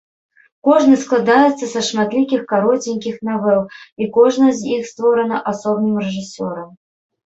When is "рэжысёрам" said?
6.09-6.79